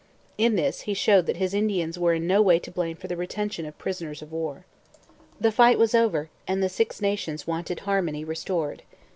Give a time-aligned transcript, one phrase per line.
[0.35, 3.15] In this he showed that his Indians were in no way to blame for the
[3.15, 4.65] retention of prisoners of war.
[5.39, 8.81] The fight was over, and the Six Nations wanted harmony restored.